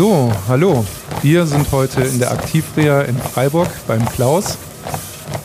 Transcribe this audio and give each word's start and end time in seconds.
So, 0.00 0.32
hallo. 0.48 0.86
Wir 1.20 1.44
sind 1.44 1.70
heute 1.72 2.00
in 2.00 2.20
der 2.20 2.30
Aktivreha 2.30 3.02
in 3.02 3.18
Freiburg 3.18 3.68
beim 3.86 4.02
Klaus 4.06 4.56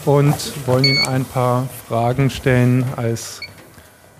und 0.05 0.33
wollen 0.65 0.85
Ihnen 0.85 1.05
ein 1.05 1.25
paar 1.25 1.67
Fragen 1.89 2.29
stellen 2.29 2.85
als 2.95 3.41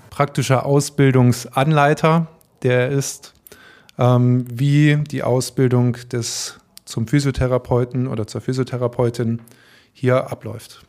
praktischer 0.10 0.66
Ausbildungsanleiter, 0.66 2.28
der 2.64 2.90
ist, 2.90 3.34
ähm, 3.98 4.46
wie 4.52 4.98
die 5.10 5.24
Ausbildung 5.24 5.94
des 6.12 6.60
zum 6.84 7.08
Physiotherapeuten 7.08 8.06
oder 8.06 8.28
zur 8.28 8.42
Physiotherapeutin 8.42 9.42
hier 9.94 10.30
abläuft. 10.30 10.86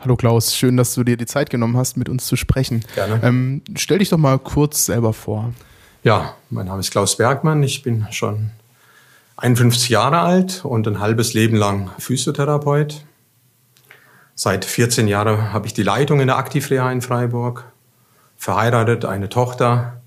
Hallo 0.00 0.16
Klaus, 0.16 0.54
schön, 0.54 0.76
dass 0.76 0.94
du 0.94 1.02
dir 1.02 1.16
die 1.16 1.24
Zeit 1.24 1.48
genommen 1.48 1.78
hast, 1.78 1.96
mit 1.96 2.10
uns 2.10 2.26
zu 2.26 2.36
sprechen. 2.36 2.84
Gerne. 2.94 3.20
Ähm, 3.22 3.62
stell 3.74 4.00
dich 4.00 4.10
doch 4.10 4.18
mal 4.18 4.38
kurz 4.38 4.84
selber 4.84 5.14
vor. 5.14 5.54
Ja, 6.06 6.36
mein 6.50 6.66
Name 6.66 6.78
ist 6.78 6.92
Klaus 6.92 7.16
Bergmann. 7.16 7.64
Ich 7.64 7.82
bin 7.82 8.06
schon 8.12 8.52
51 9.38 9.88
Jahre 9.88 10.20
alt 10.20 10.64
und 10.64 10.86
ein 10.86 11.00
halbes 11.00 11.34
Leben 11.34 11.56
lang 11.56 11.90
Physiotherapeut. 11.98 13.04
Seit 14.36 14.64
14 14.64 15.08
Jahren 15.08 15.52
habe 15.52 15.66
ich 15.66 15.74
die 15.74 15.82
Leitung 15.82 16.20
in 16.20 16.28
der 16.28 16.36
Aktivreha 16.36 16.92
in 16.92 17.02
Freiburg, 17.02 17.64
verheiratet, 18.36 19.04
eine 19.04 19.28
Tochter 19.28 20.00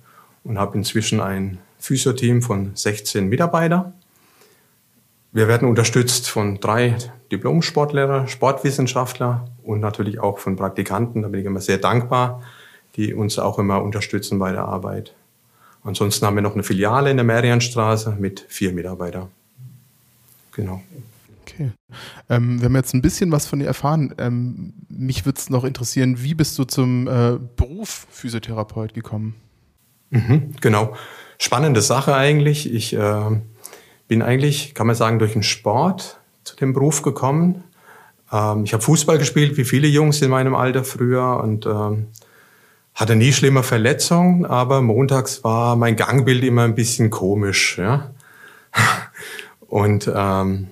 und 0.45 0.58
habe 0.58 0.78
inzwischen 0.78 1.19
ein 1.19 1.58
Physioteam 1.80 2.41
von 2.41 2.78
16 2.78 3.28
Mitarbeitern. 3.28 3.91
Wir 5.34 5.50
werden 5.50 5.67
unterstützt 5.67 6.30
von 6.30 6.61
drei 6.61 6.95
Diplom-Sportlehrer, 7.30 8.30
Sportwissenschaftler 8.30 9.50
und 9.63 9.81
natürlich 9.81 10.22
auch 10.22 10.39
von 10.39 10.56
Praktikanten. 10.56 11.23
Da 11.23 11.28
bin 11.28 11.41
ich 11.41 11.45
immer 11.45 11.59
sehr 11.59 11.78
dankbar, 11.78 12.41
die 12.95 13.13
uns 13.13 13.38
auch 13.38 13.59
immer 13.59 13.84
unterstützen 13.84 14.39
bei 14.39 14.53
der 14.53 14.63
Arbeit. 14.63 15.13
Ansonsten 15.83 16.25
haben 16.25 16.35
wir 16.35 16.41
noch 16.41 16.53
eine 16.53 16.63
Filiale 16.63 17.09
in 17.09 17.17
der 17.17 17.25
Merianstraße 17.25 18.17
mit 18.19 18.45
vier 18.47 18.73
Mitarbeitern. 18.73 19.30
Genau. 20.52 20.81
Okay. 21.41 21.72
Ähm, 22.30 22.59
wir 22.59 22.66
haben 22.66 22.75
jetzt 22.75 22.94
ein 22.94 23.02
bisschen 23.02 23.31
was 23.31 23.47
von 23.47 23.59
dir 23.59 23.66
erfahren. 23.66 24.13
Ähm, 24.17 24.73
mich 24.89 25.25
würde 25.25 25.39
es 25.39 25.50
noch 25.50 25.63
interessieren, 25.63 26.22
wie 26.22 26.33
bist 26.33 26.57
du 26.59 26.63
zum 26.63 27.07
äh, 27.07 27.38
Beruf 27.55 28.07
Physiotherapeut 28.11 28.94
gekommen? 28.94 29.35
Mhm, 30.09 30.55
genau. 30.61 30.95
Spannende 31.38 31.81
Sache 31.81 32.16
eigentlich. 32.16 32.72
Ich 32.72 32.94
äh, 32.94 33.41
bin 34.07 34.22
eigentlich, 34.22 34.73
kann 34.75 34.88
man 34.88 34.95
sagen, 34.95 35.19
durch 35.19 35.33
den 35.33 35.44
Sport 35.44 36.19
zu 36.44 36.55
dem 36.55 36.73
Beruf 36.73 37.02
gekommen. 37.02 37.63
Ähm, 38.31 38.63
ich 38.66 38.73
habe 38.73 38.83
Fußball 38.83 39.17
gespielt, 39.17 39.57
wie 39.57 39.66
viele 39.66 39.88
Jungs 39.88 40.22
in 40.22 40.30
meinem 40.30 40.55
Alter 40.55 40.83
früher 40.83 41.41
und 41.44 41.66
ähm, 41.66 42.07
hatte 43.00 43.16
nie 43.16 43.31
schlimme 43.31 43.64
Verletzungen, 43.64 44.45
aber 44.45 44.81
montags 44.81 45.42
war 45.45 45.78
mein 45.78 45.95
Gangbild 45.95 46.44
immer 46.44 46.64
ein 46.64 46.75
bisschen 46.75 47.09
komisch. 47.09 47.78
Ja? 47.78 48.12
Und, 49.68 50.12
ähm, 50.13 50.68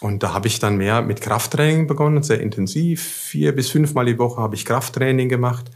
und 0.00 0.22
da 0.22 0.32
habe 0.32 0.48
ich 0.48 0.58
dann 0.58 0.78
mehr 0.78 1.02
mit 1.02 1.20
Krafttraining 1.20 1.86
begonnen, 1.86 2.22
sehr 2.22 2.40
intensiv. 2.40 3.02
Vier 3.02 3.54
bis 3.54 3.68
fünfmal 3.68 4.06
die 4.06 4.18
Woche 4.18 4.40
habe 4.40 4.54
ich 4.54 4.64
Krafttraining 4.64 5.28
gemacht. 5.28 5.66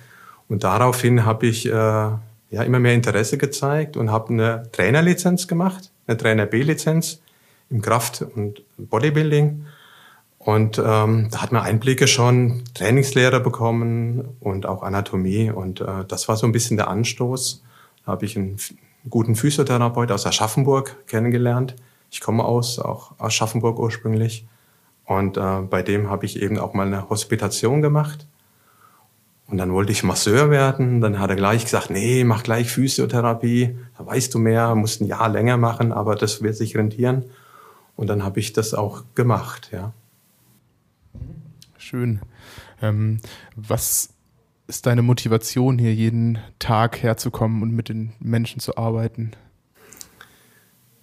Und 0.48 0.64
daraufhin 0.64 1.26
habe 1.26 1.46
ich 1.46 1.66
äh, 1.66 1.70
ja, 1.70 2.18
immer 2.50 2.78
mehr 2.78 2.94
Interesse 2.94 3.36
gezeigt 3.36 3.98
und 3.98 4.10
habe 4.10 4.32
eine 4.32 4.62
Trainerlizenz 4.72 5.46
gemacht, 5.46 5.90
eine 6.06 6.16
Trainer 6.16 6.46
B-Lizenz 6.46 7.20
im 7.68 7.82
Kraft- 7.82 8.22
und 8.22 8.62
Bodybuilding. 8.78 9.66
Und 10.44 10.78
ähm, 10.78 11.28
da 11.30 11.40
hat 11.40 11.52
man 11.52 11.62
Einblicke 11.62 12.06
schon, 12.06 12.64
Trainingslehre 12.74 13.40
bekommen 13.40 14.36
und 14.40 14.66
auch 14.66 14.82
Anatomie. 14.82 15.50
Und 15.50 15.80
äh, 15.80 16.04
das 16.06 16.28
war 16.28 16.36
so 16.36 16.44
ein 16.46 16.52
bisschen 16.52 16.76
der 16.76 16.88
Anstoß. 16.88 17.62
Da 18.04 18.12
habe 18.12 18.26
ich 18.26 18.36
einen 18.36 18.58
guten 19.08 19.36
Physiotherapeut 19.36 20.12
aus 20.12 20.26
Aschaffenburg 20.26 21.06
kennengelernt. 21.06 21.76
Ich 22.10 22.20
komme 22.20 22.44
aus, 22.44 22.78
auch 22.78 23.12
Aschaffenburg 23.18 23.78
ursprünglich. 23.78 24.46
Und 25.06 25.38
äh, 25.38 25.60
bei 25.62 25.82
dem 25.82 26.10
habe 26.10 26.26
ich 26.26 26.40
eben 26.42 26.58
auch 26.58 26.74
mal 26.74 26.86
eine 26.86 27.08
Hospitation 27.08 27.80
gemacht. 27.80 28.26
Und 29.48 29.56
dann 29.56 29.72
wollte 29.72 29.92
ich 29.92 30.02
Masseur 30.02 30.50
werden. 30.50 31.00
Dann 31.00 31.20
hat 31.20 31.30
er 31.30 31.36
gleich 31.36 31.64
gesagt, 31.64 31.88
nee, 31.88 32.22
mach 32.22 32.42
gleich 32.42 32.70
Physiotherapie. 32.70 33.78
Da 33.96 34.04
weißt 34.04 34.34
du 34.34 34.38
mehr, 34.38 34.74
musst 34.74 35.00
ein 35.00 35.06
Jahr 35.06 35.30
länger 35.30 35.56
machen, 35.56 35.90
aber 35.90 36.16
das 36.16 36.42
wird 36.42 36.56
sich 36.56 36.76
rentieren. 36.76 37.24
Und 37.96 38.08
dann 38.08 38.24
habe 38.24 38.40
ich 38.40 38.52
das 38.52 38.74
auch 38.74 39.04
gemacht, 39.14 39.70
ja. 39.72 39.94
Schön. 41.84 42.20
Ähm, 42.80 43.20
was 43.56 44.08
ist 44.68 44.86
deine 44.86 45.02
Motivation, 45.02 45.78
hier 45.78 45.92
jeden 45.92 46.38
Tag 46.58 47.02
herzukommen 47.02 47.60
und 47.60 47.72
mit 47.72 47.90
den 47.90 48.14
Menschen 48.20 48.58
zu 48.58 48.78
arbeiten? 48.78 49.32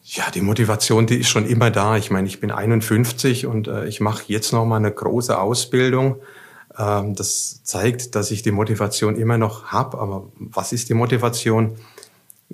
Ja, 0.01 0.31
die 0.31 0.41
Motivation, 0.41 1.05
die 1.05 1.17
ist 1.17 1.29
schon 1.29 1.45
immer 1.45 1.69
da. 1.69 1.97
Ich 1.97 2.09
meine, 2.09 2.27
ich 2.27 2.39
bin 2.39 2.49
51 2.49 3.45
und 3.45 3.67
äh, 3.67 3.85
ich 3.85 4.01
mache 4.01 4.23
jetzt 4.25 4.53
noch 4.53 4.65
mal 4.65 4.77
eine 4.77 4.91
große 4.91 5.39
Ausbildung. 5.39 6.15
Ähm, 6.75 7.13
das 7.13 7.63
zeigt, 7.63 8.15
dass 8.15 8.31
ich 8.31 8.41
die 8.41 8.49
Motivation 8.49 9.15
immer 9.17 9.37
noch 9.37 9.65
habe. 9.65 9.99
Aber 9.99 10.31
was 10.39 10.73
ist 10.73 10.89
die 10.89 10.95
Motivation? 10.95 11.75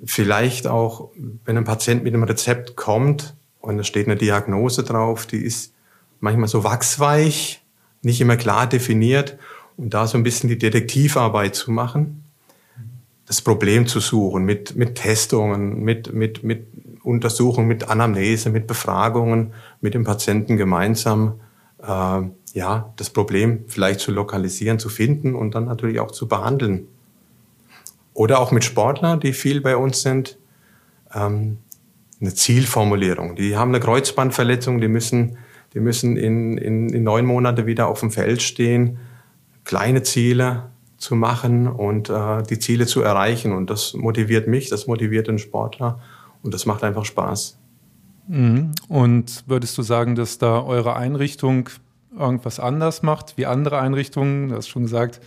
Vielleicht 0.04 0.66
auch, 0.66 1.12
wenn 1.46 1.56
ein 1.56 1.64
Patient 1.64 2.04
mit 2.04 2.12
einem 2.12 2.24
Rezept 2.24 2.76
kommt 2.76 3.34
und 3.60 3.78
da 3.78 3.84
steht 3.84 4.06
eine 4.06 4.16
Diagnose 4.16 4.82
drauf, 4.82 5.24
die 5.24 5.38
ist 5.38 5.72
manchmal 6.20 6.48
so 6.48 6.62
wachsweich 6.62 7.64
nicht 8.02 8.20
immer 8.20 8.36
klar 8.36 8.66
definiert 8.66 9.38
und 9.76 9.94
da 9.94 10.06
so 10.06 10.18
ein 10.18 10.22
bisschen 10.22 10.48
die 10.48 10.58
Detektivarbeit 10.58 11.54
zu 11.54 11.70
machen, 11.70 12.24
das 13.26 13.42
Problem 13.42 13.86
zu 13.86 14.00
suchen 14.00 14.44
mit, 14.44 14.76
mit 14.76 14.94
Testungen, 14.94 15.82
mit, 15.82 16.12
mit, 16.12 16.42
mit 16.42 16.66
Untersuchungen, 17.02 17.68
mit 17.68 17.88
Anamnese, 17.88 18.50
mit 18.50 18.66
Befragungen, 18.66 19.52
mit 19.80 19.94
dem 19.94 20.04
Patienten 20.04 20.56
gemeinsam, 20.56 21.40
äh, 21.82 22.22
ja, 22.54 22.92
das 22.96 23.10
Problem 23.10 23.64
vielleicht 23.68 24.00
zu 24.00 24.12
lokalisieren, 24.12 24.78
zu 24.78 24.88
finden 24.88 25.34
und 25.34 25.54
dann 25.54 25.66
natürlich 25.66 26.00
auch 26.00 26.10
zu 26.10 26.26
behandeln. 26.26 26.88
Oder 28.14 28.40
auch 28.40 28.50
mit 28.50 28.64
Sportlern, 28.64 29.20
die 29.20 29.32
viel 29.32 29.60
bei 29.60 29.76
uns 29.76 30.02
sind, 30.02 30.38
ähm, 31.14 31.58
eine 32.20 32.34
Zielformulierung. 32.34 33.36
Die 33.36 33.56
haben 33.56 33.68
eine 33.70 33.80
Kreuzbandverletzung, 33.80 34.80
die 34.80 34.88
müssen 34.88 35.38
die 35.74 35.80
müssen 35.80 36.16
in, 36.16 36.56
in, 36.58 36.88
in 36.88 37.02
neun 37.02 37.26
Monate 37.26 37.66
wieder 37.66 37.88
auf 37.88 38.00
dem 38.00 38.10
Feld 38.10 38.42
stehen, 38.42 38.98
kleine 39.64 40.02
Ziele 40.02 40.70
zu 40.96 41.14
machen 41.14 41.68
und 41.68 42.10
äh, 42.10 42.42
die 42.42 42.58
Ziele 42.58 42.86
zu 42.86 43.02
erreichen. 43.02 43.52
Und 43.52 43.70
das 43.70 43.94
motiviert 43.94 44.48
mich, 44.48 44.68
das 44.68 44.86
motiviert 44.86 45.28
den 45.28 45.38
Sportler 45.38 46.00
und 46.42 46.54
das 46.54 46.66
macht 46.66 46.82
einfach 46.84 47.04
Spaß. 47.04 47.58
Mhm. 48.28 48.72
Und 48.88 49.44
würdest 49.46 49.76
du 49.78 49.82
sagen, 49.82 50.14
dass 50.14 50.38
da 50.38 50.62
eure 50.62 50.96
Einrichtung 50.96 51.70
irgendwas 52.18 52.60
anders 52.60 53.02
macht 53.02 53.36
wie 53.36 53.46
andere 53.46 53.78
Einrichtungen? 53.78 54.48
Du 54.50 54.56
hast 54.56 54.68
schon 54.68 54.82
gesagt, 54.82 55.20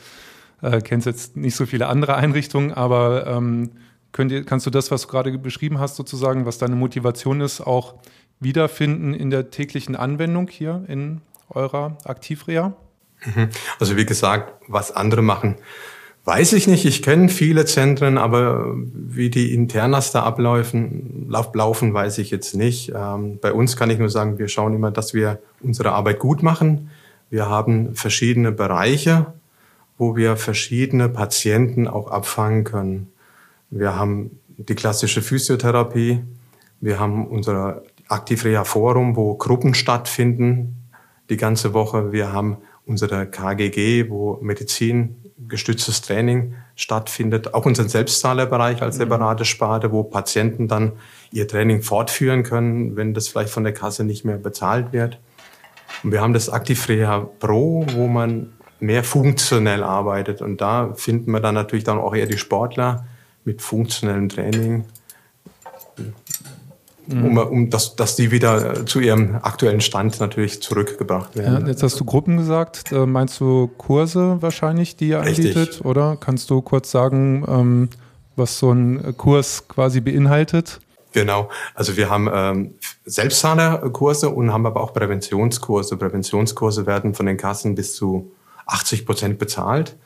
äh, 0.61 0.81
kennst 0.81 1.07
jetzt 1.07 1.37
nicht 1.37 1.55
so 1.55 1.65
viele 1.65 1.87
andere 1.87 2.15
Einrichtungen, 2.15 2.73
aber 2.73 3.27
ähm, 3.27 3.71
ihr, 4.17 4.43
kannst 4.43 4.65
du 4.65 4.69
das, 4.69 4.91
was 4.91 5.03
du 5.03 5.07
gerade 5.07 5.37
beschrieben 5.37 5.79
hast, 5.79 5.95
sozusagen, 5.95 6.45
was 6.45 6.57
deine 6.57 6.75
Motivation 6.75 7.41
ist, 7.41 7.61
auch 7.61 7.95
wiederfinden 8.41 9.13
in 9.13 9.29
der 9.29 9.51
täglichen 9.51 9.95
Anwendung 9.95 10.49
hier 10.49 10.83
in 10.87 11.21
eurer 11.49 11.97
Aktivreha? 12.03 12.73
Mhm. 13.23 13.49
Also 13.79 13.95
wie 13.95 14.05
gesagt, 14.05 14.53
was 14.67 14.91
andere 14.91 15.21
machen, 15.21 15.55
weiß 16.25 16.53
ich 16.53 16.67
nicht. 16.67 16.85
Ich 16.85 17.01
kenne 17.01 17.29
viele 17.29 17.65
Zentren, 17.65 18.17
aber 18.17 18.73
wie 18.75 19.29
die 19.29 19.53
Internas 19.53 20.11
da 20.11 20.23
ablaufen, 20.23 21.29
laufen, 21.29 21.93
weiß 21.93 22.17
ich 22.17 22.31
jetzt 22.31 22.55
nicht. 22.55 22.91
Ähm, 22.95 23.39
bei 23.41 23.53
uns 23.53 23.77
kann 23.77 23.89
ich 23.89 23.99
nur 23.99 24.09
sagen, 24.09 24.37
wir 24.37 24.47
schauen 24.47 24.73
immer, 24.73 24.91
dass 24.91 25.13
wir 25.13 25.39
unsere 25.61 25.91
Arbeit 25.93 26.19
gut 26.19 26.43
machen. 26.43 26.89
Wir 27.29 27.47
haben 27.47 27.95
verschiedene 27.95 28.51
Bereiche, 28.51 29.33
wo 29.97 30.15
wir 30.15 30.35
verschiedene 30.35 31.09
Patienten 31.09 31.87
auch 31.87 32.09
abfangen 32.09 32.63
können. 32.63 33.11
Wir 33.69 33.95
haben 33.95 34.39
die 34.57 34.75
klassische 34.75 35.21
Physiotherapie, 35.21 36.21
wir 36.81 36.99
haben 36.99 37.27
unsere 37.27 37.83
Aktivreha 38.11 38.63
Forum, 38.63 39.15
wo 39.15 39.35
Gruppen 39.35 39.73
stattfinden 39.73 40.89
die 41.29 41.37
ganze 41.37 41.73
Woche. 41.73 42.11
Wir 42.11 42.33
haben 42.33 42.57
unsere 42.85 43.25
KGG, 43.25 44.09
wo 44.09 44.37
medizingestütztes 44.41 46.01
Training 46.01 46.55
stattfindet. 46.75 47.53
Auch 47.53 47.65
unseren 47.65 47.89
Selbstzahlerbereich 47.89 48.81
als 48.81 48.95
mhm. 48.95 49.03
separate 49.03 49.45
Sparte, 49.45 49.91
wo 49.91 50.03
Patienten 50.03 50.67
dann 50.67 50.93
ihr 51.31 51.47
Training 51.47 51.81
fortführen 51.83 52.43
können, 52.43 52.95
wenn 52.95 53.13
das 53.13 53.29
vielleicht 53.29 53.51
von 53.51 53.63
der 53.63 53.73
Kasse 53.73 54.03
nicht 54.03 54.25
mehr 54.25 54.37
bezahlt 54.37 54.91
wird. 54.91 55.19
Und 56.03 56.11
wir 56.11 56.21
haben 56.21 56.33
das 56.33 56.49
Aktivreha 56.49 57.29
Pro, 57.39 57.85
wo 57.93 58.07
man 58.07 58.53
mehr 58.79 59.03
funktionell 59.03 59.83
arbeitet. 59.83 60.41
Und 60.41 60.59
da 60.59 60.93
finden 60.95 61.31
wir 61.31 61.39
dann 61.39 61.55
natürlich 61.55 61.83
dann 61.83 61.99
auch 61.99 62.15
eher 62.15 62.25
die 62.25 62.37
Sportler 62.37 63.05
mit 63.45 63.61
funktionellem 63.61 64.29
Training 64.29 64.71
mhm. 64.71 64.83
Um, 67.09 67.37
um 67.37 67.69
dass, 67.69 67.95
dass 67.95 68.15
die 68.15 68.31
wieder 68.31 68.81
äh, 68.81 68.85
zu 68.85 68.99
ihrem 68.99 69.35
aktuellen 69.41 69.81
Stand 69.81 70.19
natürlich 70.19 70.61
zurückgebracht 70.61 71.35
werden. 71.35 71.61
Ja, 71.61 71.67
jetzt 71.67 71.83
hast 71.83 71.99
du 71.99 72.05
Gruppen 72.05 72.37
gesagt. 72.37 72.91
Äh, 72.91 73.05
meinst 73.05 73.39
du 73.39 73.69
Kurse 73.77 74.37
wahrscheinlich, 74.41 74.95
die 74.95 75.09
ihr 75.09 75.21
Richtig. 75.21 75.55
anbietet? 75.57 75.85
Oder 75.85 76.17
kannst 76.19 76.49
du 76.49 76.61
kurz 76.61 76.91
sagen, 76.91 77.45
ähm, 77.47 77.89
was 78.35 78.59
so 78.59 78.71
ein 78.71 79.15
Kurs 79.17 79.67
quasi 79.67 80.01
beinhaltet? 80.01 80.79
Genau. 81.13 81.49
Also 81.75 81.97
wir 81.97 82.09
haben 82.09 82.29
ähm, 82.33 82.75
Selbstzahlerkurse 83.05 84.29
und 84.29 84.53
haben 84.53 84.65
aber 84.65 84.81
auch 84.81 84.93
Präventionskurse. 84.93 85.97
Präventionskurse 85.97 86.85
werden 86.85 87.13
von 87.13 87.25
den 87.25 87.37
Kassen 87.37 87.75
bis 87.75 87.95
zu 87.95 88.31
80 88.67 89.05
Prozent 89.05 89.39
bezahlt. 89.39 89.97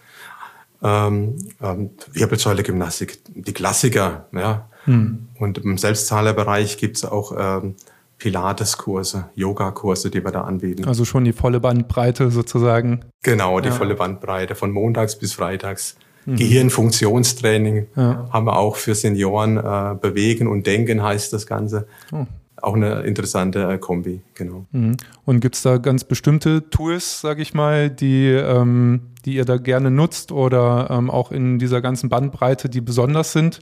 Ähm, 0.81 1.35
ähm, 1.61 1.91
Wirbelsäule-Gymnastik, 2.11 3.19
die 3.27 3.53
Klassiker. 3.53 4.27
Ja. 4.31 4.67
Hm. 4.85 5.27
Und 5.37 5.57
im 5.59 5.77
Selbstzahlerbereich 5.77 6.77
gibt's 6.77 7.03
auch 7.03 7.33
ähm, 7.37 7.75
Pilates-Kurse, 8.17 9.29
Yoga-Kurse, 9.35 10.09
die 10.09 10.23
wir 10.23 10.31
da 10.31 10.41
anbieten. 10.41 10.85
Also 10.85 11.05
schon 11.05 11.25
die 11.25 11.33
volle 11.33 11.59
Bandbreite 11.59 12.31
sozusagen. 12.31 13.01
Genau, 13.23 13.59
die 13.59 13.69
ja. 13.69 13.75
volle 13.75 13.95
Bandbreite 13.95 14.55
von 14.55 14.71
montags 14.71 15.17
bis 15.17 15.33
freitags. 15.33 15.97
Mhm. 16.25 16.37
Gehirnfunktionstraining 16.37 17.87
ja. 17.95 18.27
haben 18.31 18.45
wir 18.45 18.57
auch 18.57 18.77
für 18.77 18.95
Senioren. 18.95 19.57
Äh, 19.57 19.95
Bewegen 19.99 20.47
und 20.47 20.65
Denken 20.65 21.03
heißt 21.03 21.33
das 21.33 21.45
Ganze. 21.45 21.87
Oh. 22.11 22.25
Auch 22.61 22.75
eine 22.75 23.01
interessante 23.01 23.69
äh, 23.69 23.77
Kombi, 23.77 24.21
genau. 24.33 24.65
Mhm. 24.71 24.95
Und 25.25 25.41
gibt 25.41 25.55
es 25.55 25.61
da 25.61 25.77
ganz 25.77 26.05
bestimmte 26.05 26.69
Tools, 26.69 27.19
sage 27.21 27.41
ich 27.41 27.53
mal, 27.53 27.89
die, 27.89 28.27
ähm, 28.27 29.01
die 29.25 29.35
ihr 29.35 29.45
da 29.45 29.57
gerne 29.57 29.91
nutzt 29.91 30.31
oder 30.31 30.87
ähm, 30.89 31.11
auch 31.11 31.31
in 31.31 31.59
dieser 31.59 31.81
ganzen 31.81 32.09
Bandbreite, 32.09 32.69
die 32.69 32.81
besonders 32.81 33.33
sind 33.33 33.59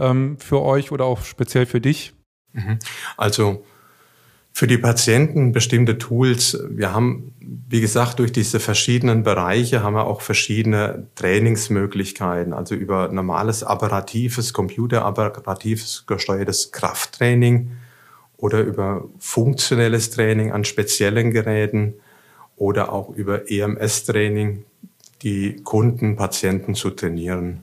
ähm, 0.00 0.36
für 0.38 0.62
euch 0.62 0.92
oder 0.92 1.04
auch 1.04 1.22
speziell 1.22 1.66
für 1.66 1.80
dich? 1.80 2.14
Mhm. 2.52 2.78
Also 3.16 3.64
für 4.52 4.66
die 4.66 4.78
Patienten 4.78 5.52
bestimmte 5.52 5.96
Tools. 5.98 6.58
Wir 6.68 6.92
haben, 6.92 7.32
wie 7.40 7.80
gesagt, 7.80 8.18
durch 8.18 8.32
diese 8.32 8.60
verschiedenen 8.60 9.22
Bereiche 9.22 9.82
haben 9.82 9.94
wir 9.94 10.06
auch 10.06 10.20
verschiedene 10.20 11.06
Trainingsmöglichkeiten. 11.14 12.52
Also 12.52 12.74
über 12.74 13.08
normales 13.08 13.62
apparatives, 13.62 14.52
computerapparatives 14.52 16.04
gesteuertes 16.06 16.72
Krafttraining 16.72 17.72
oder 18.36 18.60
über 18.60 19.04
funktionelles 19.18 20.10
Training 20.10 20.52
an 20.52 20.64
speziellen 20.64 21.30
Geräten 21.30 21.94
oder 22.56 22.92
auch 22.92 23.10
über 23.10 23.50
EMS-Training, 23.50 24.64
die 25.22 25.56
Kunden, 25.62 26.16
Patienten 26.16 26.74
zu 26.74 26.90
trainieren. 26.90 27.62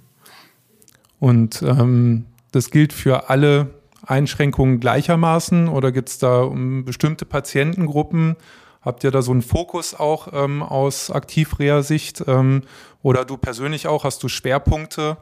Und 1.20 1.62
ähm, 1.62 2.26
das 2.52 2.72
gilt 2.72 2.94
für 2.94 3.30
alle 3.30 3.70
Einschränkungen 4.06 4.80
gleichermaßen 4.80 5.68
oder 5.68 5.92
gibt 5.92 6.10
es 6.10 6.18
da 6.18 6.42
um 6.42 6.86
bestimmte 6.86 7.26
Patientengruppen? 7.26 8.36
Habt 8.82 9.04
ihr 9.04 9.12
da 9.12 9.22
so 9.22 9.32
einen 9.32 9.42
Fokus 9.42 9.94
auch 9.94 10.30
ähm, 10.32 10.64
aus 10.64 11.12
Aktivreha-Sicht 11.12 12.24
ähm, 12.28 12.62
oder 13.02 13.26
du 13.26 13.36
persönlich 13.38 13.88
auch? 13.88 14.06
Hast 14.06 14.24
du 14.24 14.30
Schwerpunkte, 14.30 15.18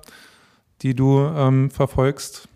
die 0.82 0.94
du 0.94 1.20
ähm, 1.20 1.72
verfolgst? 1.72 2.48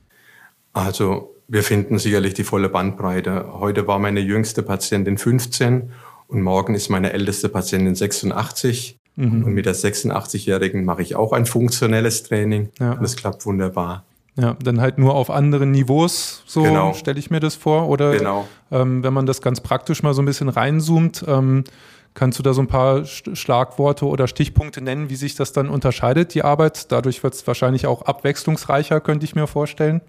Also 0.73 1.35
wir 1.47 1.63
finden 1.63 1.97
sicherlich 1.97 2.35
die 2.35 2.43
volle 2.43 2.69
Bandbreite. 2.69 3.53
Heute 3.53 3.87
war 3.87 3.97
meine 3.97 4.19
jüngste 4.19 4.61
Patientin 4.61 5.17
15 5.17 5.91
und 6.27 6.43
morgen 6.43 6.75
ist 6.75 6.89
meine 6.89 7.11
älteste 7.11 7.49
Patientin 7.49 7.95
86. 7.95 8.98
Mhm. 9.19 9.43
Und 9.43 9.53
mit 9.53 9.65
der 9.65 9.75
86-Jährigen 9.75 10.85
mache 10.85 11.01
ich 11.01 11.15
auch 11.17 11.33
ein 11.33 11.45
funktionelles 11.45 12.23
Training. 12.23 12.69
Ja. 12.79 12.93
Und 12.93 13.03
das 13.03 13.17
klappt 13.17 13.45
wunderbar. 13.45 14.05
Ja, 14.37 14.55
dann 14.63 14.79
halt 14.79 14.97
nur 14.97 15.15
auf 15.15 15.29
anderen 15.29 15.71
Niveaus, 15.71 16.43
so 16.45 16.63
genau. 16.63 16.93
stelle 16.93 17.19
ich 17.19 17.29
mir 17.29 17.41
das 17.41 17.55
vor. 17.55 17.89
Oder 17.89 18.17
genau. 18.17 18.47
ähm, 18.71 19.03
wenn 19.03 19.13
man 19.13 19.25
das 19.25 19.41
ganz 19.41 19.59
praktisch 19.59 20.03
mal 20.03 20.13
so 20.13 20.21
ein 20.21 20.25
bisschen 20.25 20.47
reinzoomt, 20.47 21.25
ähm, 21.27 21.65
kannst 22.13 22.39
du 22.39 22.43
da 22.43 22.53
so 22.53 22.61
ein 22.61 22.67
paar 22.67 23.03
Schlagworte 23.05 24.05
oder 24.05 24.29
Stichpunkte 24.29 24.81
nennen, 24.81 25.09
wie 25.09 25.17
sich 25.17 25.35
das 25.35 25.51
dann 25.51 25.67
unterscheidet, 25.67 26.33
die 26.33 26.43
Arbeit? 26.43 26.89
Dadurch 26.89 27.21
wird 27.21 27.33
es 27.33 27.45
wahrscheinlich 27.45 27.87
auch 27.87 28.03
abwechslungsreicher, 28.03 29.01
könnte 29.01 29.25
ich 29.25 29.35
mir 29.35 29.47
vorstellen. 29.47 29.99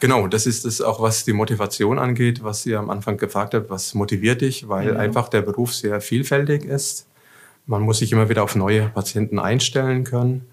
Genau, 0.00 0.26
das 0.26 0.46
ist 0.46 0.66
es 0.66 0.82
auch, 0.82 1.00
was 1.00 1.24
die 1.24 1.32
Motivation 1.32 2.00
angeht, 2.00 2.42
was 2.42 2.66
ihr 2.66 2.80
am 2.80 2.90
Anfang 2.90 3.16
gefragt 3.16 3.54
habt, 3.54 3.70
was 3.70 3.94
motiviert 3.94 4.40
dich, 4.40 4.68
weil 4.68 4.92
mhm. 4.92 4.98
einfach 4.98 5.28
der 5.28 5.42
Beruf 5.42 5.72
sehr 5.72 6.00
vielfältig 6.00 6.64
ist. 6.64 7.06
Man 7.66 7.82
muss 7.82 7.98
sich 7.98 8.12
immer 8.12 8.28
wieder 8.28 8.44
auf 8.44 8.54
neue 8.54 8.88
Patienten 8.88 9.38
einstellen 9.38 10.04
können. 10.04 10.46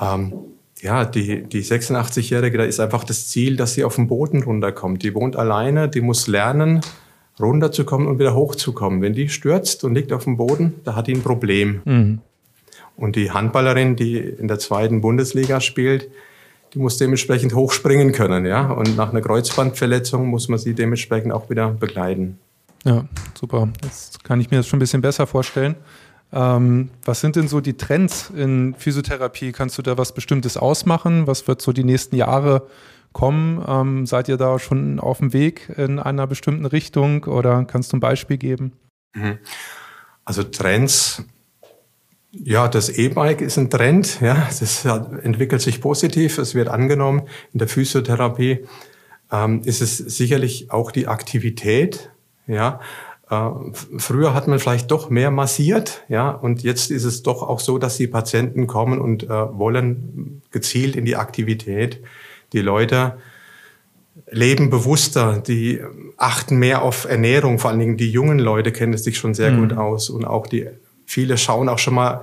Ähm, 0.00 0.32
ja, 0.80 1.04
die, 1.04 1.42
die 1.42 1.62
86-Jährige, 1.62 2.58
da 2.58 2.64
ist 2.64 2.78
einfach 2.78 3.04
das 3.04 3.28
Ziel, 3.28 3.56
dass 3.56 3.74
sie 3.74 3.84
auf 3.84 3.96
den 3.96 4.06
Boden 4.06 4.42
runterkommt. 4.42 5.02
Die 5.02 5.14
wohnt 5.14 5.36
alleine, 5.36 5.88
die 5.88 6.00
muss 6.00 6.28
lernen, 6.28 6.80
runterzukommen 7.40 8.06
und 8.06 8.18
wieder 8.18 8.34
hochzukommen. 8.34 9.02
Wenn 9.02 9.12
die 9.12 9.28
stürzt 9.28 9.84
und 9.84 9.94
liegt 9.94 10.12
auf 10.12 10.24
dem 10.24 10.36
Boden, 10.36 10.74
da 10.84 10.94
hat 10.94 11.08
die 11.08 11.14
ein 11.14 11.22
Problem. 11.22 11.82
Mhm. 11.84 12.18
Und 12.96 13.16
die 13.16 13.30
Handballerin, 13.30 13.96
die 13.96 14.18
in 14.18 14.48
der 14.48 14.58
zweiten 14.58 15.00
Bundesliga 15.00 15.60
spielt, 15.60 16.08
die 16.74 16.78
muss 16.78 16.96
dementsprechend 16.96 17.54
hochspringen 17.54 18.12
können, 18.12 18.44
ja. 18.44 18.70
Und 18.70 18.96
nach 18.96 19.10
einer 19.10 19.20
Kreuzbandverletzung 19.20 20.26
muss 20.26 20.48
man 20.48 20.58
sie 20.58 20.74
dementsprechend 20.74 21.32
auch 21.32 21.48
wieder 21.48 21.70
begleiten. 21.70 22.38
Ja, 22.84 23.06
super. 23.38 23.68
Jetzt 23.82 24.22
kann 24.24 24.40
ich 24.40 24.50
mir 24.50 24.58
das 24.58 24.66
schon 24.66 24.78
ein 24.78 24.80
bisschen 24.80 25.00
besser 25.00 25.26
vorstellen. 25.26 25.76
Ähm, 26.32 26.90
was 27.04 27.20
sind 27.20 27.36
denn 27.36 27.48
so 27.48 27.60
die 27.60 27.76
Trends 27.76 28.30
in 28.30 28.74
Physiotherapie? 28.74 29.52
Kannst 29.52 29.78
du 29.78 29.82
da 29.82 29.96
was 29.96 30.12
Bestimmtes 30.12 30.56
ausmachen? 30.56 31.26
Was 31.26 31.48
wird 31.48 31.62
so 31.62 31.72
die 31.72 31.84
nächsten 31.84 32.16
Jahre 32.16 32.66
kommen? 33.12 33.64
Ähm, 33.66 34.06
seid 34.06 34.28
ihr 34.28 34.36
da 34.36 34.58
schon 34.58 35.00
auf 35.00 35.18
dem 35.18 35.32
Weg 35.32 35.72
in 35.76 35.98
einer 35.98 36.26
bestimmten 36.26 36.66
Richtung 36.66 37.24
oder 37.24 37.64
kannst 37.64 37.92
du 37.92 37.96
ein 37.96 38.00
Beispiel 38.00 38.36
geben? 38.36 38.72
Mhm. 39.14 39.38
Also 40.24 40.42
Trends, 40.42 41.24
ja, 42.30 42.68
das 42.68 42.90
E-Bike 42.90 43.40
ist 43.40 43.56
ein 43.56 43.70
Trend, 43.70 44.20
ja, 44.20 44.46
das 44.58 44.84
entwickelt 44.84 45.62
sich 45.62 45.80
positiv, 45.80 46.36
es 46.36 46.54
wird 46.54 46.68
angenommen. 46.68 47.22
In 47.54 47.58
der 47.58 47.68
Physiotherapie 47.68 48.66
ähm, 49.32 49.62
ist 49.64 49.80
es 49.80 49.96
sicherlich 49.96 50.70
auch 50.70 50.90
die 50.90 51.08
Aktivität, 51.08 52.10
ja, 52.46 52.80
äh, 53.30 53.50
früher 53.98 54.34
hat 54.34 54.48
man 54.48 54.58
vielleicht 54.58 54.90
doch 54.90 55.10
mehr 55.10 55.30
massiert, 55.30 56.04
ja, 56.08 56.30
und 56.30 56.62
jetzt 56.62 56.90
ist 56.90 57.04
es 57.04 57.22
doch 57.22 57.42
auch 57.42 57.60
so, 57.60 57.78
dass 57.78 57.96
die 57.96 58.06
Patienten 58.06 58.66
kommen 58.66 59.00
und 59.00 59.24
äh, 59.24 59.28
wollen 59.28 60.42
gezielt 60.50 60.96
in 60.96 61.04
die 61.04 61.16
Aktivität. 61.16 62.00
Die 62.52 62.60
Leute 62.60 63.18
leben 64.30 64.70
bewusster, 64.70 65.42
die 65.46 65.80
achten 66.16 66.56
mehr 66.56 66.82
auf 66.82 67.04
Ernährung, 67.04 67.58
vor 67.58 67.70
allen 67.70 67.78
Dingen 67.78 67.96
die 67.96 68.10
jungen 68.10 68.38
Leute 68.38 68.72
kennen 68.72 68.92
es 68.92 69.04
sich 69.04 69.18
schon 69.18 69.34
sehr 69.34 69.52
mhm. 69.52 69.60
gut 69.68 69.78
aus 69.78 70.10
und 70.10 70.24
auch 70.24 70.46
die 70.46 70.68
viele 71.08 71.38
schauen 71.38 71.70
auch 71.70 71.78
schon 71.78 71.94
mal 71.94 72.22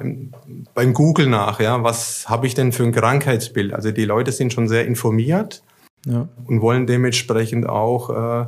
beim 0.76 0.94
Google 0.94 1.26
nach, 1.26 1.60
ja, 1.60 1.82
was 1.84 2.30
habe 2.30 2.46
ich 2.46 2.54
denn 2.54 2.72
für 2.72 2.84
ein 2.84 2.92
Krankheitsbild? 2.92 3.74
Also 3.74 3.90
die 3.92 4.06
Leute 4.06 4.32
sind 4.32 4.54
schon 4.54 4.68
sehr 4.68 4.86
informiert 4.86 5.64
ja. 6.06 6.28
und 6.46 6.62
wollen 6.62 6.86
dementsprechend 6.86 7.68
auch 7.68 8.10
äh, 8.12 8.46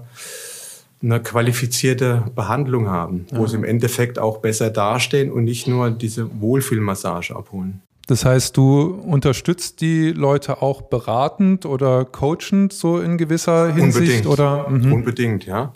eine 1.01 1.21
qualifizierte 1.21 2.23
Behandlung 2.35 2.89
haben, 2.89 3.27
wo 3.31 3.41
ja. 3.43 3.47
sie 3.47 3.57
im 3.57 3.63
Endeffekt 3.63 4.17
auch 4.17 4.39
besser 4.39 4.69
dastehen 4.69 5.31
und 5.31 5.43
nicht 5.43 5.67
nur 5.67 5.91
diese 5.91 6.41
Wohlfühlmassage 6.41 7.35
abholen. 7.35 7.81
Das 8.07 8.23
heißt, 8.23 8.55
du 8.55 8.81
unterstützt 8.81 9.81
die 9.81 10.11
Leute 10.11 10.61
auch 10.61 10.81
beratend 10.81 11.65
oder 11.65 12.05
coachend 12.05 12.71
so 12.71 12.99
in 12.99 13.17
gewisser 13.17 13.73
Hinsicht 13.73 14.25
Unbedingt. 14.25 14.27
oder 14.27 14.69
mhm. 14.69 14.93
unbedingt, 14.93 15.45
ja. 15.45 15.73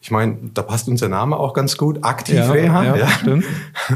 Ich 0.00 0.10
meine, 0.10 0.38
da 0.52 0.62
passt 0.62 0.88
unser 0.88 1.08
Name 1.08 1.36
auch 1.36 1.54
ganz 1.54 1.76
gut, 1.76 2.02
aktiv 2.02 2.34
ja, 2.34 2.50
Reha. 2.50 2.84
Ja, 2.84 2.96
ja. 2.96 3.08
stimmt. 3.08 3.44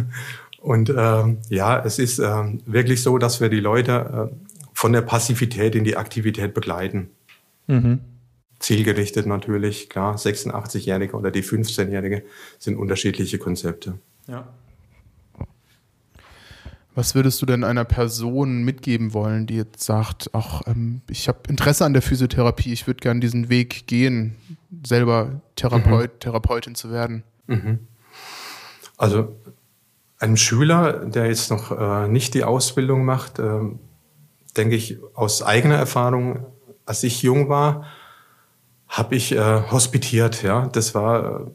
Und 0.60 0.92
ähm, 0.96 1.38
ja, 1.48 1.84
es 1.84 1.98
ist 1.98 2.20
ähm, 2.20 2.60
wirklich 2.66 3.02
so, 3.02 3.18
dass 3.18 3.40
wir 3.40 3.48
die 3.48 3.60
Leute 3.60 4.30
äh, 4.32 4.50
von 4.72 4.92
der 4.92 5.02
Passivität 5.02 5.74
in 5.74 5.82
die 5.82 5.96
Aktivität 5.96 6.54
begleiten. 6.54 7.10
Mhm 7.66 8.00
zielgerichtet 8.58 9.26
natürlich, 9.26 9.88
klar, 9.88 10.16
86-Jährige 10.16 11.16
oder 11.16 11.30
die 11.30 11.42
15-Jährige 11.42 12.24
sind 12.58 12.76
unterschiedliche 12.76 13.38
Konzepte. 13.38 13.98
Ja. 14.26 14.48
Was 16.94 17.14
würdest 17.14 17.42
du 17.42 17.46
denn 17.46 17.62
einer 17.62 17.84
Person 17.84 18.64
mitgeben 18.64 19.12
wollen, 19.12 19.46
die 19.46 19.56
jetzt 19.56 19.82
sagt, 19.82 20.30
ach, 20.32 20.62
ähm, 20.66 21.02
ich 21.10 21.28
habe 21.28 21.40
Interesse 21.48 21.84
an 21.84 21.92
der 21.92 22.00
Physiotherapie, 22.00 22.72
ich 22.72 22.86
würde 22.86 23.00
gerne 23.00 23.20
diesen 23.20 23.50
Weg 23.50 23.86
gehen, 23.86 24.36
selber 24.84 25.42
Therapeut, 25.56 26.14
mhm. 26.14 26.20
Therapeutin 26.20 26.74
zu 26.74 26.90
werden? 26.90 27.22
Mhm. 27.48 27.80
Also 28.96 29.36
einem 30.18 30.38
Schüler, 30.38 31.04
der 31.04 31.26
jetzt 31.26 31.50
noch 31.50 31.70
äh, 31.70 32.08
nicht 32.08 32.32
die 32.32 32.44
Ausbildung 32.44 33.04
macht, 33.04 33.40
äh, 33.40 33.60
denke 34.56 34.74
ich 34.74 34.98
aus 35.14 35.42
eigener 35.42 35.76
Erfahrung, 35.76 36.46
als 36.86 37.02
ich 37.02 37.20
jung 37.20 37.50
war, 37.50 37.84
habe 38.88 39.14
ich 39.14 39.32
äh, 39.32 39.62
hospitiert. 39.70 40.42
Ja, 40.42 40.66
das 40.66 40.94
war 40.94 41.40
äh, 41.40 41.50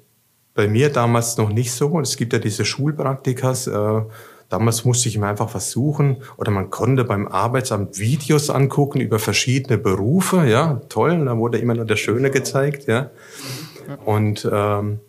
bei 0.54 0.68
mir 0.68 0.92
damals 0.92 1.38
noch 1.38 1.50
nicht 1.50 1.72
so. 1.72 2.00
Es 2.00 2.18
gibt 2.18 2.34
ja 2.34 2.40
diese 2.40 2.66
Schulpraktikas. 2.66 3.68
Äh, 3.68 4.02
damals 4.50 4.84
musste 4.86 5.10
ich 5.10 5.18
mir 5.18 5.28
einfach 5.28 5.54
was 5.54 5.72
suchen 5.72 6.18
oder 6.38 6.52
man 6.52 6.70
konnte 6.70 7.04
beim 7.04 7.28
Arbeitsamt 7.28 8.00
Videos 8.00 8.50
angucken 8.50 9.00
über 9.00 9.20
verschiedene 9.20 9.78
Berufe. 9.78 10.46
Ja, 10.46 10.82
toll. 10.90 11.24
Da 11.24 11.38
wurde 11.38 11.58
immer 11.58 11.74
nur 11.74 11.86
der 11.86 11.96
Schöne 11.96 12.32
gezeigt. 12.32 12.88
Ja, 12.88 13.12
und 14.06 14.48
ähm, 14.52 15.00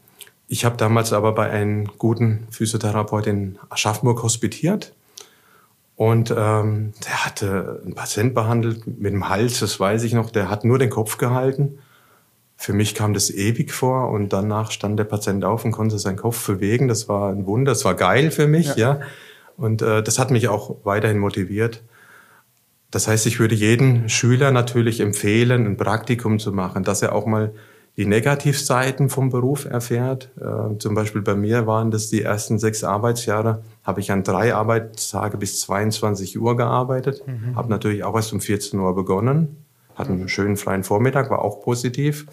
ich 0.48 0.64
habe 0.64 0.76
damals 0.76 1.12
aber 1.12 1.32
bei 1.32 1.50
einem 1.50 1.86
guten 1.98 2.46
Physiotherapeut 2.50 3.26
in 3.26 3.58
Aschaffenburg 3.68 4.22
hospitiert. 4.22 4.94
Und 5.96 6.30
ähm, 6.30 6.92
der 7.06 7.24
hatte 7.24 7.80
einen 7.84 7.94
Patient 7.94 8.34
behandelt 8.34 8.86
mit 8.86 9.12
dem 9.12 9.28
Hals, 9.28 9.60
das 9.60 9.78
weiß 9.78 10.02
ich 10.04 10.14
noch, 10.14 10.30
der 10.30 10.50
hat 10.50 10.64
nur 10.64 10.78
den 10.78 10.90
Kopf 10.90 11.18
gehalten. 11.18 11.78
Für 12.62 12.72
mich 12.72 12.94
kam 12.94 13.12
das 13.12 13.28
ewig 13.28 13.72
vor 13.72 14.10
und 14.10 14.32
danach 14.32 14.70
stand 14.70 14.96
der 14.96 15.02
Patient 15.04 15.44
auf 15.44 15.64
und 15.64 15.72
konnte 15.72 15.98
seinen 15.98 16.16
Kopf 16.16 16.46
bewegen. 16.46 16.86
Das 16.86 17.08
war 17.08 17.32
ein 17.32 17.44
Wunder, 17.44 17.72
das 17.72 17.84
war 17.84 17.96
geil 17.96 18.30
für 18.30 18.46
mich, 18.46 18.76
ja. 18.76 18.76
ja. 18.76 19.00
Und 19.56 19.82
äh, 19.82 20.00
das 20.00 20.20
hat 20.20 20.30
mich 20.30 20.46
auch 20.46 20.76
weiterhin 20.84 21.18
motiviert. 21.18 21.82
Das 22.92 23.08
heißt, 23.08 23.26
ich 23.26 23.40
würde 23.40 23.56
jeden 23.56 24.08
Schüler 24.08 24.52
natürlich 24.52 25.00
empfehlen, 25.00 25.66
ein 25.66 25.76
Praktikum 25.76 26.38
zu 26.38 26.52
machen, 26.52 26.84
dass 26.84 27.02
er 27.02 27.16
auch 27.16 27.26
mal 27.26 27.52
die 27.96 28.06
Negativseiten 28.06 29.08
vom 29.08 29.30
Beruf 29.30 29.64
erfährt. 29.64 30.30
Äh, 30.40 30.78
zum 30.78 30.94
Beispiel 30.94 31.22
bei 31.22 31.34
mir 31.34 31.66
waren 31.66 31.90
das 31.90 32.10
die 32.10 32.22
ersten 32.22 32.60
sechs 32.60 32.84
Arbeitsjahre, 32.84 33.64
habe 33.82 33.98
ich 33.98 34.12
an 34.12 34.22
drei 34.22 34.54
Arbeitstage 34.54 35.36
bis 35.36 35.58
22 35.62 36.38
Uhr 36.38 36.56
gearbeitet, 36.56 37.24
mhm. 37.26 37.56
habe 37.56 37.68
natürlich 37.70 38.04
auch 38.04 38.14
erst 38.14 38.32
um 38.32 38.40
14 38.40 38.78
Uhr 38.78 38.94
begonnen, 38.94 39.56
hatte 39.96 40.12
einen 40.12 40.28
schönen 40.28 40.56
freien 40.56 40.84
Vormittag, 40.84 41.28
war 41.28 41.40
auch 41.40 41.60
positiv. 41.60 42.26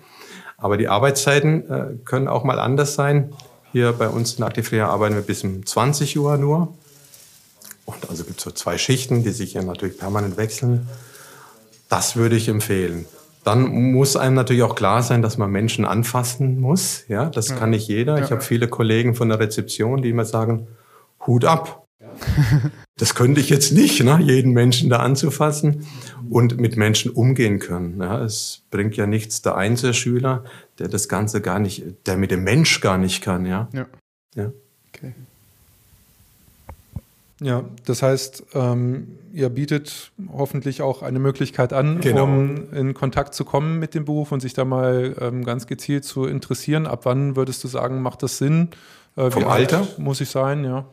Aber 0.59 0.77
die 0.77 0.87
Arbeitszeiten 0.87 1.69
äh, 1.69 1.85
können 2.05 2.27
auch 2.27 2.43
mal 2.43 2.59
anders 2.59 2.95
sein. 2.95 3.33
Hier 3.71 3.93
bei 3.93 4.07
uns 4.07 4.33
in 4.33 4.43
Aktivrea 4.43 4.87
arbeiten 4.87 5.15
wir 5.15 5.21
bis 5.21 5.43
um 5.43 5.65
20 5.65 6.17
Uhr 6.17 6.37
nur. 6.37 6.73
Und 7.85 8.09
also 8.09 8.23
gibt 8.23 8.39
es 8.39 8.43
so 8.43 8.51
zwei 8.51 8.77
Schichten, 8.77 9.23
die 9.23 9.31
sich 9.31 9.53
ja 9.53 9.63
natürlich 9.63 9.97
permanent 9.97 10.37
wechseln. 10.37 10.87
Das 11.87 12.15
würde 12.15 12.35
ich 12.35 12.47
empfehlen. 12.47 13.05
Dann 13.43 13.93
muss 13.93 14.15
einem 14.15 14.35
natürlich 14.35 14.63
auch 14.63 14.75
klar 14.75 15.01
sein, 15.01 15.21
dass 15.21 15.37
man 15.37 15.49
Menschen 15.49 15.85
anfassen 15.85 16.59
muss. 16.59 17.05
Ja, 17.07 17.25
das 17.29 17.49
ja. 17.49 17.55
kann 17.55 17.71
nicht 17.71 17.87
jeder. 17.87 18.15
Ich 18.15 18.25
ja. 18.25 18.31
habe 18.31 18.41
viele 18.41 18.67
Kollegen 18.67 19.15
von 19.15 19.29
der 19.29 19.39
Rezeption, 19.39 20.01
die 20.01 20.09
immer 20.09 20.25
sagen, 20.25 20.67
Hut 21.25 21.45
ab. 21.45 21.87
das 22.97 23.15
könnte 23.15 23.41
ich 23.41 23.49
jetzt 23.49 23.71
nicht, 23.71 24.03
ne? 24.03 24.19
jeden 24.21 24.51
Menschen 24.51 24.89
da 24.89 24.97
anzufassen 24.97 25.85
und 26.29 26.59
mit 26.59 26.77
Menschen 26.77 27.11
umgehen 27.11 27.59
können. 27.59 27.99
Ja, 27.99 28.23
es 28.23 28.63
bringt 28.71 28.95
ja 28.97 29.07
nichts 29.07 29.41
der 29.41 29.55
Einzelschüler, 29.55 30.43
der 30.79 30.87
das 30.87 31.09
Ganze 31.09 31.41
gar 31.41 31.59
nicht, 31.59 31.83
der 32.05 32.17
mit 32.17 32.31
dem 32.31 32.43
Mensch 32.43 32.81
gar 32.81 32.97
nicht 32.97 33.21
kann. 33.21 33.45
Ja. 33.45 33.67
ja. 33.73 33.85
ja. 34.35 34.51
Okay. 34.93 35.13
Ja, 37.41 37.63
das 37.85 38.03
heißt, 38.03 38.43
ähm, 38.53 39.07
ihr 39.31 39.47
bietet 39.49 40.11
hoffentlich 40.31 40.81
auch 40.81 41.03
eine 41.03 41.19
Möglichkeit 41.19 41.71
an, 41.71 42.01
genau. 42.01 42.25
um 42.25 42.73
in 42.73 42.93
Kontakt 42.93 43.33
zu 43.33 43.45
kommen 43.45 43.79
mit 43.79 43.95
dem 43.95 44.03
Beruf 44.03 44.33
und 44.33 44.41
sich 44.41 44.53
da 44.53 44.65
mal 44.65 45.15
ähm, 45.21 45.45
ganz 45.45 45.65
gezielt 45.65 46.03
zu 46.03 46.25
interessieren. 46.25 46.85
Ab 46.85 47.01
wann 47.03 47.37
würdest 47.37 47.63
du 47.63 47.69
sagen, 47.69 48.01
macht 48.01 48.23
das 48.23 48.37
Sinn? 48.37 48.69
Äh, 49.15 49.31
Vom 49.31 49.45
Alter? 49.45 49.87
Muss 49.97 50.19
ich 50.19 50.29
sein, 50.29 50.65
ja. 50.65 50.85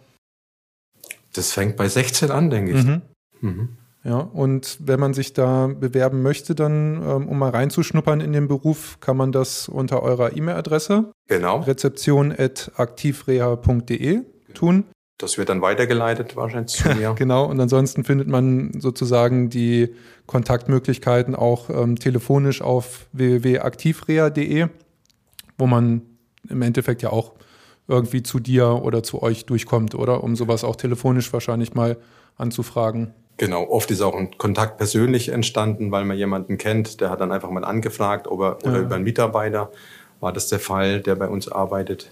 Das 1.36 1.52
fängt 1.52 1.76
bei 1.76 1.88
16 1.88 2.30
an, 2.30 2.50
denke 2.50 2.72
ich. 2.72 2.84
Mhm. 2.84 3.02
Mhm. 3.40 3.68
Ja, 4.04 4.18
und 4.18 4.76
wenn 4.80 5.00
man 5.00 5.14
sich 5.14 5.32
da 5.32 5.66
bewerben 5.66 6.22
möchte, 6.22 6.54
dann, 6.54 7.02
ähm, 7.02 7.26
um 7.28 7.38
mal 7.38 7.50
reinzuschnuppern 7.50 8.20
in 8.20 8.32
den 8.32 8.46
Beruf, 8.46 9.00
kann 9.00 9.16
man 9.16 9.32
das 9.32 9.68
unter 9.68 10.00
eurer 10.02 10.36
E-Mail-Adresse 10.36 11.10
genau. 11.26 11.58
rezeption.aktivreha.de 11.60 14.20
tun. 14.54 14.84
Das 15.18 15.38
wird 15.38 15.48
dann 15.48 15.60
weitergeleitet 15.60 16.36
wahrscheinlich 16.36 16.76
zu 16.76 16.88
mir. 16.94 17.14
genau, 17.14 17.46
und 17.46 17.58
ansonsten 17.58 18.04
findet 18.04 18.28
man 18.28 18.80
sozusagen 18.80 19.50
die 19.50 19.92
Kontaktmöglichkeiten 20.26 21.34
auch 21.34 21.68
ähm, 21.68 21.96
telefonisch 21.96 22.62
auf 22.62 23.08
www.aktivrea.de, 23.12 24.68
wo 25.58 25.66
man 25.66 26.02
im 26.48 26.62
Endeffekt 26.62 27.02
ja 27.02 27.10
auch 27.10 27.32
irgendwie 27.88 28.22
zu 28.22 28.40
dir 28.40 28.82
oder 28.82 29.02
zu 29.02 29.22
euch 29.22 29.46
durchkommt, 29.46 29.94
oder? 29.94 30.24
Um 30.24 30.36
sowas 30.36 30.64
auch 30.64 30.76
telefonisch 30.76 31.32
wahrscheinlich 31.32 31.74
mal 31.74 31.96
anzufragen. 32.36 33.14
Genau, 33.38 33.68
oft 33.68 33.90
ist 33.90 34.00
auch 34.00 34.14
ein 34.14 34.36
Kontakt 34.38 34.78
persönlich 34.78 35.28
entstanden, 35.28 35.90
weil 35.90 36.04
man 36.04 36.16
jemanden 36.16 36.56
kennt, 36.56 37.00
der 37.00 37.10
hat 37.10 37.20
dann 37.20 37.32
einfach 37.32 37.50
mal 37.50 37.64
angefragt, 37.64 38.26
ob 38.26 38.40
er, 38.40 38.56
oder 38.64 38.76
ja. 38.76 38.82
über 38.82 38.94
einen 38.94 39.04
Mitarbeiter 39.04 39.70
war 40.20 40.32
das 40.32 40.48
der 40.48 40.58
Fall, 40.58 41.00
der 41.00 41.16
bei 41.16 41.28
uns 41.28 41.48
arbeitet. 41.48 42.10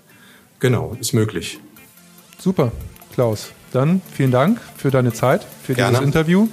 Genau, 0.60 0.96
ist 1.00 1.14
möglich. 1.14 1.58
Super. 2.38 2.72
Klaus, 3.14 3.52
dann 3.72 4.02
vielen 4.12 4.30
Dank 4.30 4.60
für 4.76 4.90
deine 4.90 5.12
Zeit, 5.12 5.46
für 5.62 5.74
Gerne. 5.74 5.92
dieses 5.92 6.04
Interview. 6.04 6.48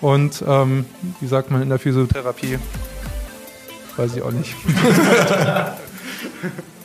Und 0.00 0.42
ähm, 0.46 0.86
wie 1.20 1.26
sagt 1.26 1.50
man 1.50 1.62
in 1.62 1.68
der 1.68 1.78
Physiotherapie? 1.78 2.58
Weiß 3.96 4.16
ich 4.16 4.22
auch 4.22 4.30
nicht. 4.30 4.54